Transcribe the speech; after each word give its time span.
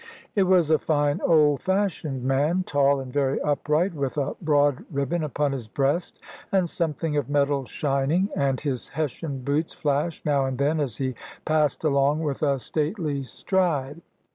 It 0.33 0.45
was 0.47 0.71
a 0.71 0.79
fine 0.79 1.21
old 1.23 1.61
fashioned 1.61 2.23
man, 2.23 2.63
tall 2.63 2.99
and 2.99 3.13
very 3.13 3.39
upright, 3.41 3.93
with 3.93 4.17
a 4.17 4.33
broad 4.41 4.83
ribbon 4.89 5.23
upon 5.23 5.51
his 5.51 5.67
breast, 5.67 6.19
and 6.51 6.67
something 6.67 7.15
of 7.17 7.29
metal 7.29 7.65
shining; 7.65 8.29
and 8.35 8.59
his 8.59 8.87
Hessian 8.87 9.43
boots 9.43 9.75
flashed 9.75 10.25
now 10.25 10.45
and 10.45 10.57
then 10.57 10.79
as 10.79 10.97
he 10.97 11.13
passed 11.45 11.83
along 11.83 12.21
with 12.21 12.41
a 12.41 12.57
stately 12.57 13.21
stride. 13.21 14.01